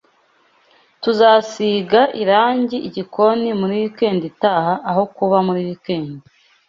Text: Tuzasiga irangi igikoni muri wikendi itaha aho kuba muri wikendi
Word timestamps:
Tuzasiga 1.01 2.01
irangi 2.21 2.77
igikoni 2.87 3.47
muri 3.59 3.73
wikendi 3.83 4.23
itaha 4.31 4.73
aho 4.89 5.01
kuba 5.15 5.37
muri 5.47 5.61
wikendi 5.67 6.19